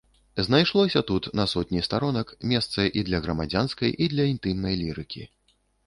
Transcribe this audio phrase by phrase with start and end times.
[0.45, 5.23] Знайшлося тут, на сотні старонак, месца і для грамадзянскай і для інтымнай лірыкі.